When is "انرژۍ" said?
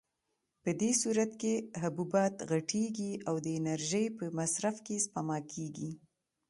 3.59-4.05